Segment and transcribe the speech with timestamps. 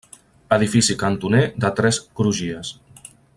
[0.55, 2.73] Edifici cantoner de tres crugies.